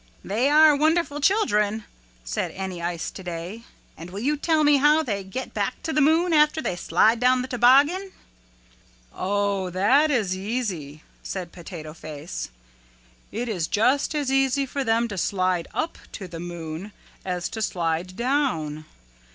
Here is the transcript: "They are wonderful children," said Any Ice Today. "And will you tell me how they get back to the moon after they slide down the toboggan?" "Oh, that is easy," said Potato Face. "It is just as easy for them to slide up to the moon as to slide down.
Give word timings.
"They 0.23 0.49
are 0.49 0.75
wonderful 0.75 1.19
children," 1.21 1.83
said 2.23 2.49
Any 2.55 2.81
Ice 2.81 3.11
Today. 3.11 3.65
"And 3.95 4.09
will 4.09 4.19
you 4.21 4.35
tell 4.35 4.63
me 4.63 4.77
how 4.77 5.03
they 5.03 5.23
get 5.23 5.53
back 5.53 5.75
to 5.83 5.93
the 5.93 6.01
moon 6.01 6.33
after 6.33 6.59
they 6.59 6.75
slide 6.75 7.19
down 7.19 7.43
the 7.43 7.47
toboggan?" 7.47 8.11
"Oh, 9.13 9.69
that 9.69 10.09
is 10.09 10.35
easy," 10.35 11.03
said 11.21 11.51
Potato 11.51 11.93
Face. 11.93 12.49
"It 13.31 13.47
is 13.47 13.67
just 13.67 14.15
as 14.15 14.31
easy 14.31 14.65
for 14.65 14.83
them 14.83 15.07
to 15.07 15.19
slide 15.19 15.67
up 15.71 15.99
to 16.13 16.27
the 16.27 16.39
moon 16.39 16.93
as 17.23 17.47
to 17.49 17.61
slide 17.61 18.15
down. 18.15 18.85